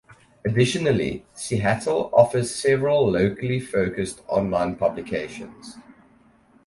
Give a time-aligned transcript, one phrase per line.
[0.43, 5.75] Additionally, Seattle offers several locally focused online publications.